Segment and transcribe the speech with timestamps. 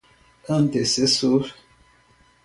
[0.55, 1.53] antecessor